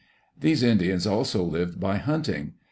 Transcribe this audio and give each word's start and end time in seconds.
These 0.35 0.63
Indians 0.63 1.05
also 1.05 1.43
lived 1.43 1.79
by 1.79 1.97
hunting. 1.97 2.53